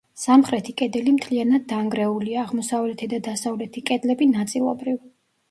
სამხრეთი 0.19 0.73
კედელი 0.81 1.11
მთლიანად 1.17 1.67
დანგრეულია, 1.73 2.39
აღმოსავლეთი 2.47 3.11
და 3.13 3.21
დასავლეთი 3.29 3.87
კედლები 3.93 4.31
ნაწილობრივ. 4.35 4.99